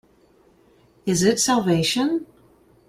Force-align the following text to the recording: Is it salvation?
Is 1.05 1.21
it 1.21 1.39
salvation? 1.39 2.25